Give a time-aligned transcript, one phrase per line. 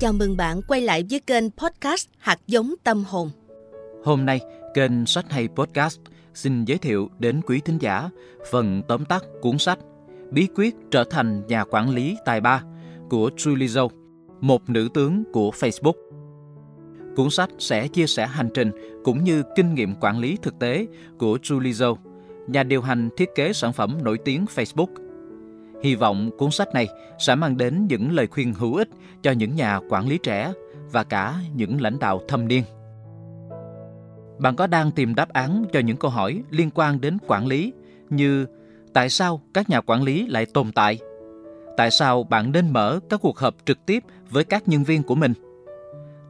[0.00, 3.30] Chào mừng bạn quay lại với kênh podcast Hạt giống tâm hồn.
[4.04, 4.40] Hôm nay,
[4.74, 6.00] kênh Sách hay Podcast
[6.34, 8.10] xin giới thiệu đến quý thính giả
[8.50, 9.78] phần tóm tắt cuốn sách
[10.30, 12.62] Bí quyết trở thành nhà quản lý tài ba
[13.10, 13.88] của Julie Zhou,
[14.40, 15.94] một nữ tướng của Facebook.
[17.16, 18.70] Cuốn sách sẽ chia sẻ hành trình
[19.04, 20.86] cũng như kinh nghiệm quản lý thực tế
[21.18, 21.96] của Julie Zhou,
[22.46, 25.07] nhà điều hành thiết kế sản phẩm nổi tiếng Facebook.
[25.82, 28.88] Hy vọng cuốn sách này sẽ mang đến những lời khuyên hữu ích
[29.22, 30.52] cho những nhà quản lý trẻ
[30.92, 32.64] và cả những lãnh đạo thâm niên.
[34.38, 37.72] Bạn có đang tìm đáp án cho những câu hỏi liên quan đến quản lý
[38.10, 38.46] như
[38.92, 40.98] tại sao các nhà quản lý lại tồn tại?
[41.76, 45.14] Tại sao bạn nên mở các cuộc họp trực tiếp với các nhân viên của
[45.14, 45.32] mình?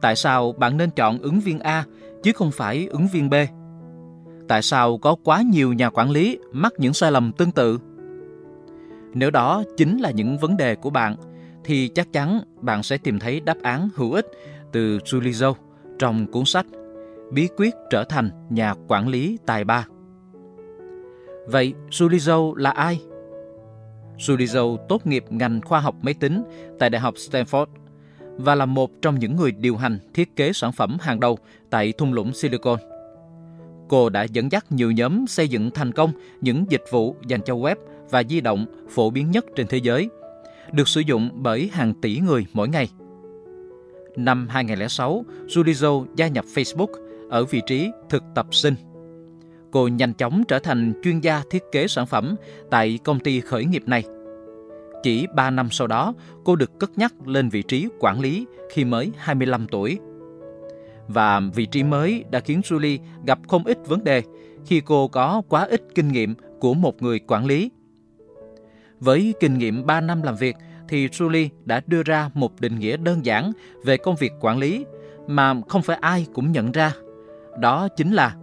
[0.01, 1.85] Tại sao bạn nên chọn ứng viên A
[2.23, 3.33] chứ không phải ứng viên B?
[4.47, 7.79] Tại sao có quá nhiều nhà quản lý mắc những sai lầm tương tự?
[9.13, 11.15] Nếu đó chính là những vấn đề của bạn,
[11.63, 14.27] thì chắc chắn bạn sẽ tìm thấy đáp án hữu ích
[14.71, 15.53] từ Julie Zhou
[15.99, 16.65] trong cuốn sách
[17.31, 19.87] Bí quyết trở thành nhà quản lý tài ba.
[21.47, 23.01] Vậy Julie Zhou là ai?
[24.17, 26.43] Julie Zhou tốt nghiệp ngành khoa học máy tính
[26.79, 27.65] tại Đại học Stanford
[28.37, 31.37] và là một trong những người điều hành thiết kế sản phẩm hàng đầu
[31.69, 32.79] tại thung lũng Silicon.
[33.89, 37.55] Cô đã dẫn dắt nhiều nhóm xây dựng thành công những dịch vụ dành cho
[37.55, 37.75] web
[38.09, 40.09] và di động phổ biến nhất trên thế giới,
[40.71, 42.89] được sử dụng bởi hàng tỷ người mỗi ngày.
[44.15, 46.87] Năm 2006, Julizo gia nhập Facebook
[47.29, 48.75] ở vị trí thực tập sinh.
[49.71, 52.35] Cô nhanh chóng trở thành chuyên gia thiết kế sản phẩm
[52.69, 54.03] tại công ty khởi nghiệp này.
[55.03, 58.85] Chỉ 3 năm sau đó, cô được cất nhắc lên vị trí quản lý khi
[58.85, 59.99] mới 25 tuổi.
[61.13, 64.23] Và vị trí mới đã khiến Julie gặp không ít vấn đề
[64.65, 67.71] khi cô có quá ít kinh nghiệm của một người quản lý.
[68.99, 70.55] Với kinh nghiệm 3 năm làm việc,
[70.87, 73.51] thì Julie đã đưa ra một định nghĩa đơn giản
[73.83, 74.85] về công việc quản lý
[75.27, 76.93] mà không phải ai cũng nhận ra.
[77.59, 78.35] Đó chính là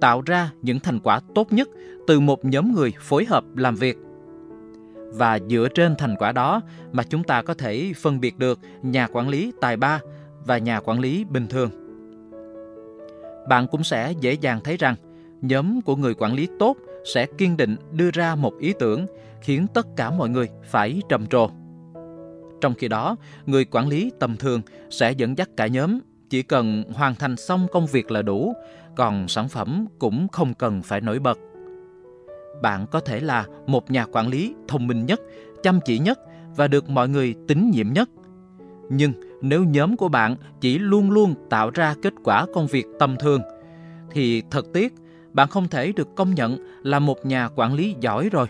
[0.00, 1.68] tạo ra những thành quả tốt nhất
[2.06, 3.96] từ một nhóm người phối hợp làm việc.
[5.12, 6.60] Và dựa trên thành quả đó
[6.92, 10.00] mà chúng ta có thể phân biệt được nhà quản lý tài ba
[10.44, 11.87] và nhà quản lý bình thường.
[13.48, 14.94] Bạn cũng sẽ dễ dàng thấy rằng
[15.40, 16.76] nhóm của người quản lý tốt
[17.14, 19.06] sẽ kiên định đưa ra một ý tưởng
[19.42, 21.50] khiến tất cả mọi người phải trầm trồ.
[22.60, 23.16] Trong khi đó,
[23.46, 24.60] người quản lý tầm thường
[24.90, 25.98] sẽ dẫn dắt cả nhóm
[26.30, 28.54] chỉ cần hoàn thành xong công việc là đủ,
[28.96, 31.38] còn sản phẩm cũng không cần phải nổi bật.
[32.62, 35.20] Bạn có thể là một nhà quản lý thông minh nhất,
[35.62, 36.18] chăm chỉ nhất
[36.56, 38.10] và được mọi người tín nhiệm nhất.
[38.88, 43.16] Nhưng nếu nhóm của bạn chỉ luôn luôn tạo ra kết quả công việc tầm
[43.20, 43.40] thường,
[44.10, 44.94] thì thật tiếc,
[45.32, 48.46] bạn không thể được công nhận là một nhà quản lý giỏi rồi.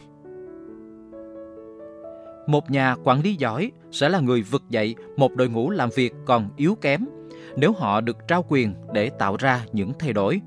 [2.46, 6.14] Một nhà quản lý giỏi sẽ là người vực dậy một đội ngũ làm việc
[6.24, 7.04] còn yếu kém
[7.56, 10.40] nếu họ được trao quyền để tạo ra những thay đổi.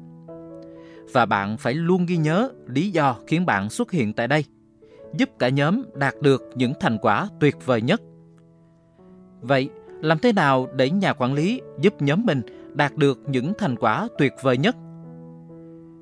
[1.13, 4.45] Và bạn phải luôn ghi nhớ lý do khiến bạn xuất hiện tại đây,
[5.13, 8.01] giúp cả nhóm đạt được những thành quả tuyệt vời nhất.
[9.41, 9.69] Vậy,
[10.01, 12.41] làm thế nào để nhà quản lý giúp nhóm mình
[12.73, 14.75] đạt được những thành quả tuyệt vời nhất?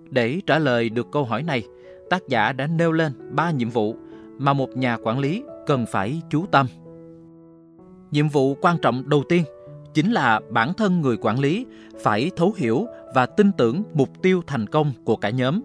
[0.09, 1.63] Để trả lời được câu hỏi này,
[2.09, 3.95] tác giả đã nêu lên ba nhiệm vụ
[4.37, 6.67] mà một nhà quản lý cần phải chú tâm.
[8.11, 9.43] Nhiệm vụ quan trọng đầu tiên
[9.93, 11.65] chính là bản thân người quản lý
[11.99, 12.85] phải thấu hiểu
[13.15, 15.61] và tin tưởng mục tiêu thành công của cả nhóm.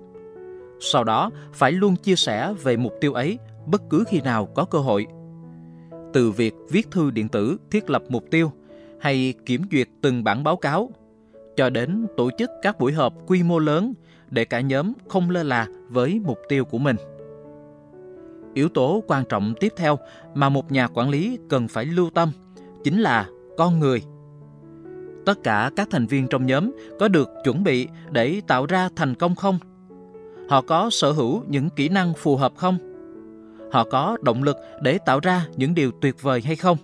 [0.81, 4.65] Sau đó, phải luôn chia sẻ về mục tiêu ấy bất cứ khi nào có
[4.65, 5.07] cơ hội.
[6.15, 8.53] Từ việc viết thư điện tử, thiết lập mục tiêu,
[9.01, 10.91] hay kiểm duyệt từng bản báo cáo
[11.57, 13.95] cho đến tổ chức các buổi họp quy mô lớn
[14.31, 16.97] để cả nhóm không lơ là với mục tiêu của mình.
[18.55, 19.99] Yếu tố quan trọng tiếp theo
[20.35, 22.31] mà một nhà quản lý cần phải lưu tâm
[22.85, 24.03] chính là con người.
[25.27, 26.71] Tất cả các thành viên trong nhóm
[27.01, 29.59] có được chuẩn bị để tạo ra thành công không?
[30.49, 32.94] Họ có sở hữu những kỹ năng phù hợp không?
[33.75, 36.79] Họ có động lực để tạo ra những điều tuyệt vời hay không?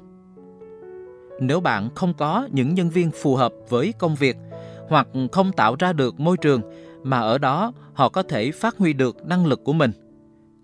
[1.41, 4.37] Nếu bạn không có những nhân viên phù hợp với công việc
[4.89, 6.61] hoặc không tạo ra được môi trường
[7.03, 9.91] mà ở đó họ có thể phát huy được năng lực của mình,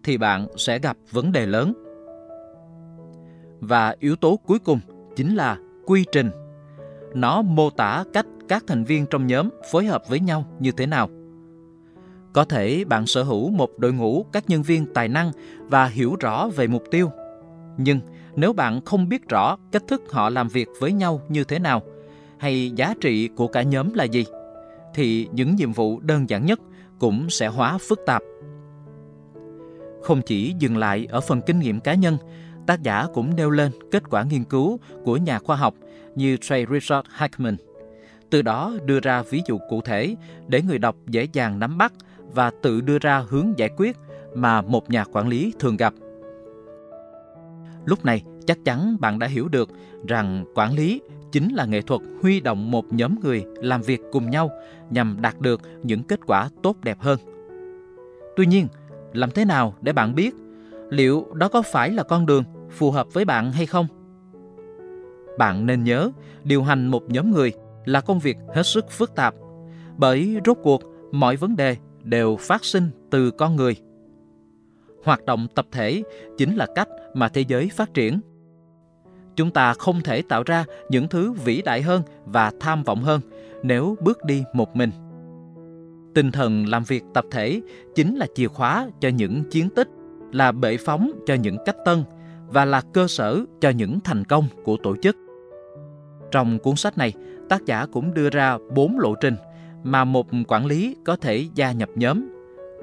[0.05, 1.73] thì bạn sẽ gặp vấn đề lớn.
[3.61, 4.81] Và yếu tố cuối cùng
[5.17, 6.31] chính là quy trình.
[7.15, 10.87] Nó mô tả cách các thành viên trong nhóm phối hợp với nhau như thế
[10.87, 11.09] nào.
[12.37, 16.17] Có thể bạn sở hữu một đội ngũ các nhân viên tài năng và hiểu
[16.21, 17.11] rõ về mục tiêu.
[17.77, 18.01] Nhưng
[18.35, 21.83] nếu bạn không biết rõ cách thức họ làm việc với nhau như thế nào
[22.39, 24.25] hay giá trị của cả nhóm là gì
[24.95, 26.61] thì những nhiệm vụ đơn giản nhất
[26.99, 28.23] cũng sẽ hóa phức tạp.
[30.03, 32.17] Không chỉ dừng lại ở phần kinh nghiệm cá nhân,
[32.67, 35.75] Tác giả cũng nêu lên kết quả nghiên cứu của nhà khoa học
[36.15, 37.57] như Trey Richard Hackman.
[38.31, 40.17] Từ đó đưa ra ví dụ cụ thể
[40.49, 41.93] để người đọc dễ dàng nắm bắt
[42.37, 43.97] và tự đưa ra hướng giải quyết
[44.35, 45.95] mà một nhà quản lý thường gặp.
[47.85, 49.69] Lúc này, chắc chắn bạn đã hiểu được
[50.09, 51.01] rằng quản lý
[51.33, 54.51] chính là nghệ thuật huy động một nhóm người làm việc cùng nhau
[54.91, 57.19] nhằm đạt được những kết quả tốt đẹp hơn.
[58.37, 58.69] Tuy nhiên,
[59.13, 60.35] làm thế nào để bạn biết
[60.91, 63.87] liệu đó có phải là con đường phù hợp với bạn hay không?
[65.39, 66.11] Bạn nên nhớ,
[66.45, 67.53] điều hành một nhóm người
[67.85, 69.35] là công việc hết sức phức tạp,
[69.97, 70.83] bởi rốt cuộc
[71.13, 73.77] mọi vấn đề đều phát sinh từ con người.
[75.05, 76.03] Hoạt động tập thể
[76.39, 78.21] chính là cách mà thế giới phát triển.
[79.37, 83.21] Chúng ta không thể tạo ra những thứ vĩ đại hơn và tham vọng hơn
[83.63, 84.91] nếu bước đi một mình.
[86.15, 87.61] Tinh thần làm việc tập thể
[87.95, 89.89] chính là chìa khóa cho những chiến tích,
[90.33, 92.05] là bệ phóng cho những cách tân
[92.47, 95.17] và là cơ sở cho những thành công của tổ chức.
[96.31, 97.13] Trong cuốn sách này,
[97.49, 99.37] tác giả cũng đưa ra bốn lộ trình
[99.87, 102.29] mà một quản lý có thể gia nhập nhóm.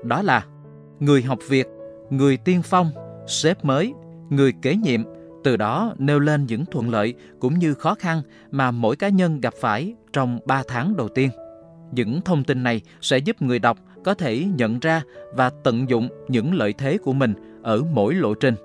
[0.04, 0.46] Đó là
[1.00, 1.68] người học việc,
[2.10, 2.92] người tiên phong,
[3.28, 3.94] sếp mới,
[4.30, 5.04] người kế nhiệm,
[5.44, 8.22] từ đó nêu lên những thuận lợi cũng như khó khăn
[8.52, 11.30] mà mỗi cá nhân gặp phải trong 3 tháng đầu tiên.
[11.92, 15.02] Những thông tin này sẽ giúp người đọc có thể nhận ra
[15.34, 17.34] và tận dụng những lợi thế của mình
[17.64, 18.56] ở mỗi lộ trình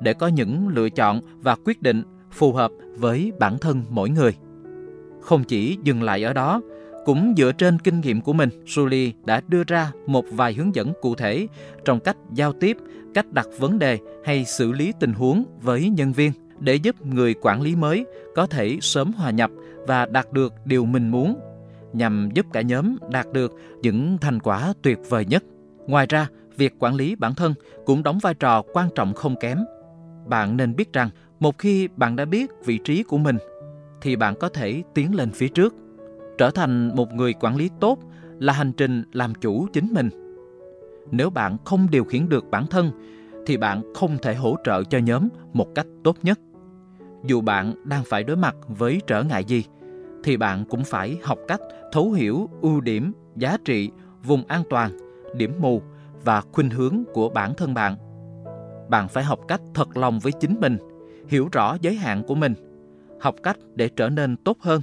[0.00, 4.34] để có những lựa chọn và quyết định phù hợp với bản thân mỗi người.
[5.20, 6.60] Không chỉ dừng lại ở đó,
[7.04, 10.92] cũng dựa trên kinh nghiệm của mình, Julie đã đưa ra một vài hướng dẫn
[11.00, 11.46] cụ thể
[11.84, 12.76] trong cách giao tiếp,
[13.14, 17.34] cách đặt vấn đề hay xử lý tình huống với nhân viên để giúp người
[17.42, 19.50] quản lý mới có thể sớm hòa nhập
[19.86, 21.40] và đạt được điều mình muốn,
[21.92, 23.52] nhằm giúp cả nhóm đạt được
[23.82, 25.44] những thành quả tuyệt vời nhất.
[25.86, 27.54] Ngoài ra, việc quản lý bản thân
[27.86, 29.58] cũng đóng vai trò quan trọng không kém.
[30.26, 31.10] Bạn nên biết rằng,
[31.40, 33.36] một khi bạn đã biết vị trí của mình,
[34.00, 35.74] thì bạn có thể tiến lên phía trước
[36.42, 37.98] trở thành một người quản lý tốt
[38.38, 40.10] là hành trình làm chủ chính mình.
[41.10, 42.90] Nếu bạn không điều khiển được bản thân,
[43.46, 46.40] thì bạn không thể hỗ trợ cho nhóm một cách tốt nhất.
[47.24, 49.64] Dù bạn đang phải đối mặt với trở ngại gì,
[50.24, 51.60] thì bạn cũng phải học cách
[51.92, 53.90] thấu hiểu ưu điểm, giá trị,
[54.24, 54.90] vùng an toàn,
[55.36, 55.82] điểm mù
[56.24, 57.96] và khuynh hướng của bản thân bạn.
[58.88, 60.76] Bạn phải học cách thật lòng với chính mình,
[61.28, 62.54] hiểu rõ giới hạn của mình,
[63.20, 64.80] học cách để trở nên tốt hơn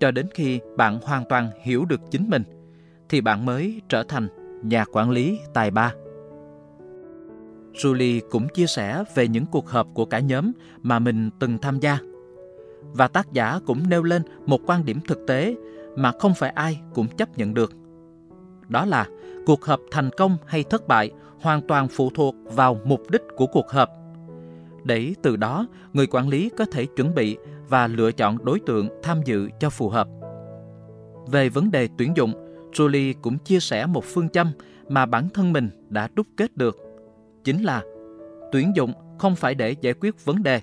[0.00, 2.42] cho đến khi bạn hoàn toàn hiểu được chính mình
[3.08, 4.28] thì bạn mới trở thành
[4.62, 5.94] nhà quản lý tài ba.
[7.72, 10.52] Julie cũng chia sẻ về những cuộc họp của cả nhóm
[10.82, 11.98] mà mình từng tham gia.
[12.92, 15.56] Và tác giả cũng nêu lên một quan điểm thực tế
[15.96, 17.72] mà không phải ai cũng chấp nhận được.
[18.68, 19.06] Đó là
[19.46, 21.10] cuộc họp thành công hay thất bại
[21.40, 23.88] hoàn toàn phụ thuộc vào mục đích của cuộc họp.
[24.84, 27.36] Để từ đó, người quản lý có thể chuẩn bị
[27.68, 30.08] và lựa chọn đối tượng tham dự cho phù hợp.
[31.26, 32.32] Về vấn đề tuyển dụng,
[32.72, 34.52] Julie cũng chia sẻ một phương châm
[34.88, 36.76] mà bản thân mình đã đúc kết được.
[37.44, 37.82] Chính là
[38.52, 40.60] tuyển dụng không phải để giải quyết vấn đề,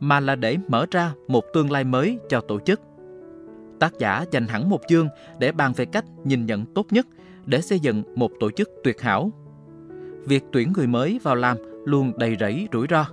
[0.00, 2.80] mà là để mở ra một tương lai mới cho tổ chức.
[3.80, 5.08] Tác giả dành hẳn một chương
[5.38, 7.06] để bàn về cách nhìn nhận tốt nhất
[7.46, 9.30] để xây dựng một tổ chức tuyệt hảo.
[10.24, 13.06] Việc tuyển người mới vào làm luôn đầy rẫy rủi ro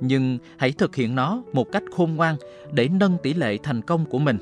[0.00, 2.36] nhưng hãy thực hiện nó một cách khôn ngoan
[2.72, 4.38] để nâng tỷ lệ thành công của mình.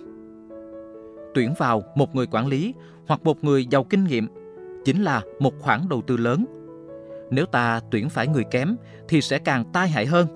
[1.35, 2.75] Tuyển vào một người quản lý
[3.06, 4.28] hoặc một người giàu kinh nghiệm
[4.85, 6.44] chính là một khoản đầu tư lớn.
[7.30, 8.76] Nếu ta tuyển phải người kém
[9.09, 10.26] thì sẽ càng tai hại hơn,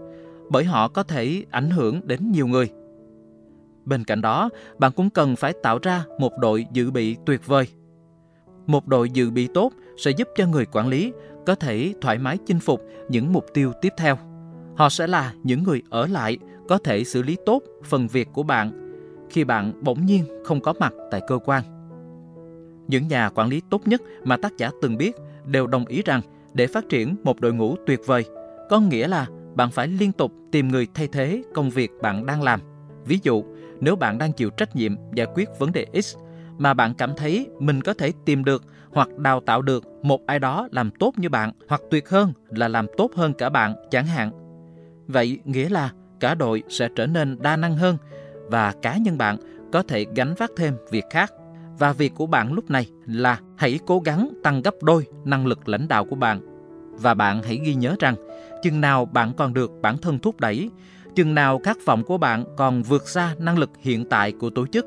[0.50, 2.70] bởi họ có thể ảnh hưởng đến nhiều người.
[3.84, 7.66] Bên cạnh đó, bạn cũng cần phải tạo ra một đội dự bị tuyệt vời.
[8.66, 11.12] Một đội dự bị tốt sẽ giúp cho người quản lý
[11.46, 14.18] có thể thoải mái chinh phục những mục tiêu tiếp theo.
[14.76, 18.42] Họ sẽ là những người ở lại có thể xử lý tốt phần việc của
[18.42, 18.72] bạn
[19.30, 21.62] khi bạn bỗng nhiên không có mặt tại cơ quan.
[22.88, 26.20] Những nhà quản lý tốt nhất mà tác giả từng biết đều đồng ý rằng
[26.54, 28.24] để phát triển một đội ngũ tuyệt vời,
[28.70, 32.42] có nghĩa là bạn phải liên tục tìm người thay thế công việc bạn đang
[32.42, 32.60] làm.
[33.04, 33.44] Ví dụ,
[33.80, 36.16] nếu bạn đang chịu trách nhiệm giải quyết vấn đề X
[36.58, 40.38] mà bạn cảm thấy mình có thể tìm được hoặc đào tạo được một ai
[40.38, 44.06] đó làm tốt như bạn hoặc tuyệt hơn là làm tốt hơn cả bạn chẳng
[44.06, 44.45] hạn
[45.06, 47.96] Vậy nghĩa là cả đội sẽ trở nên đa năng hơn
[48.50, 49.36] và cá nhân bạn
[49.72, 51.32] có thể gánh vác thêm việc khác.
[51.78, 55.68] Và việc của bạn lúc này là hãy cố gắng tăng gấp đôi năng lực
[55.68, 56.40] lãnh đạo của bạn.
[56.92, 58.14] Và bạn hãy ghi nhớ rằng,
[58.62, 60.70] chừng nào bạn còn được bản thân thúc đẩy,
[61.14, 64.66] chừng nào khát vọng của bạn còn vượt xa năng lực hiện tại của tổ
[64.66, 64.86] chức,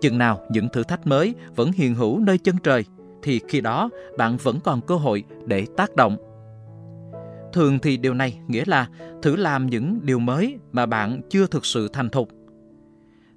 [0.00, 2.84] chừng nào những thử thách mới vẫn hiện hữu nơi chân trời,
[3.22, 6.16] thì khi đó bạn vẫn còn cơ hội để tác động
[7.52, 8.88] Thường thì điều này nghĩa là
[9.22, 12.28] thử làm những điều mới mà bạn chưa thực sự thành thục.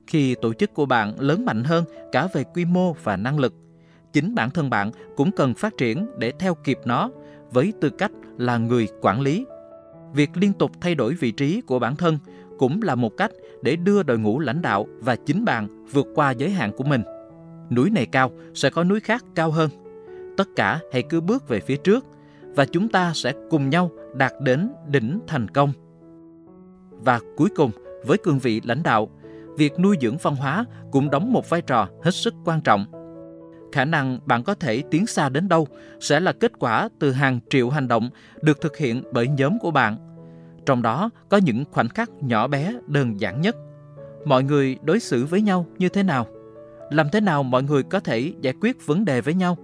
[0.07, 3.53] Khi tổ chức của bạn lớn mạnh hơn cả về quy mô và năng lực,
[4.13, 7.09] chính bản thân bạn cũng cần phát triển để theo kịp nó
[7.51, 9.45] với tư cách là người quản lý.
[10.13, 12.17] Việc liên tục thay đổi vị trí của bản thân
[12.57, 16.31] cũng là một cách để đưa đội ngũ lãnh đạo và chính bạn vượt qua
[16.31, 17.03] giới hạn của mình.
[17.69, 19.69] Núi này cao sẽ có núi khác cao hơn.
[20.37, 22.05] Tất cả hãy cứ bước về phía trước
[22.55, 25.73] và chúng ta sẽ cùng nhau đạt đến đỉnh thành công.
[26.91, 27.71] Và cuối cùng,
[28.05, 29.09] với cương vị lãnh đạo,
[29.57, 32.85] việc nuôi dưỡng văn hóa cũng đóng một vai trò hết sức quan trọng.
[33.71, 35.67] Khả năng bạn có thể tiến xa đến đâu
[35.99, 38.09] sẽ là kết quả từ hàng triệu hành động
[38.41, 39.97] được thực hiện bởi nhóm của bạn.
[40.65, 43.55] Trong đó có những khoảnh khắc nhỏ bé đơn giản nhất.
[44.25, 46.27] Mọi người đối xử với nhau như thế nào?
[46.89, 49.57] Làm thế nào mọi người có thể giải quyết vấn đề với nhau?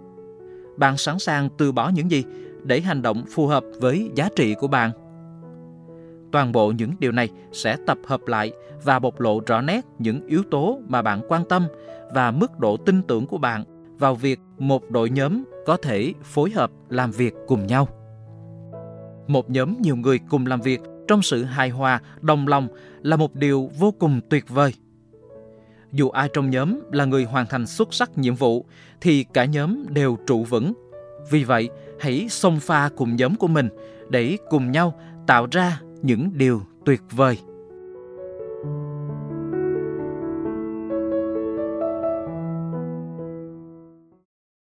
[0.78, 2.24] Bạn sẵn sàng từ bỏ những gì
[2.68, 4.92] để hành động phù hợp với giá trị của bạn.
[6.32, 8.52] Toàn bộ những điều này sẽ tập hợp lại
[8.84, 11.68] và bộc lộ rõ nét những yếu tố mà bạn quan tâm
[12.14, 13.64] và mức độ tin tưởng của bạn
[14.00, 17.88] vào việc một đội nhóm có thể phối hợp làm việc cùng nhau.
[19.28, 22.68] Một nhóm nhiều người cùng làm việc trong sự hài hòa, đồng lòng
[23.02, 24.74] là một điều vô cùng tuyệt vời.
[25.92, 28.66] Dù ai trong nhóm là người hoàn thành xuất sắc nhiệm vụ
[29.02, 30.74] thì cả nhóm đều trụ vững.
[31.32, 33.70] Vì vậy, hãy xông pha cùng nhóm của mình
[34.10, 37.38] để cùng nhau tạo ra những điều tuyệt vời.